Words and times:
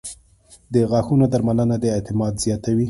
•د 0.73 0.75
غاښونو 0.91 1.25
درملنه 1.33 1.75
د 1.79 1.85
اعتماد 1.95 2.33
زیاتوي. 2.43 2.79